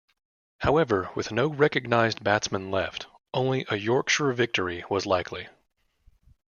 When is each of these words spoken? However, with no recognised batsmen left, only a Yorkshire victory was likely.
However, 0.61 1.11
with 1.13 1.31
no 1.31 1.45
recognised 1.47 2.23
batsmen 2.23 2.71
left, 2.71 3.05
only 3.35 3.67
a 3.69 3.75
Yorkshire 3.77 4.33
victory 4.33 4.83
was 4.89 5.05
likely. 5.05 5.47